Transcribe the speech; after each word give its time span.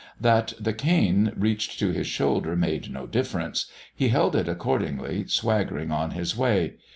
That 0.19 0.53
the 0.59 0.73
cane 0.73 1.31
reached 1.35 1.77
to 1.77 1.91
his 1.91 2.07
shoulder 2.07 2.55
made 2.55 2.89
no 2.91 3.05
difference; 3.05 3.67
he 3.93 4.07
held 4.07 4.35
it 4.35 4.47
accordingly, 4.49 5.27
swaggering 5.27 5.91
on 5.91 6.09
his 6.09 6.35
way. 6.35 6.77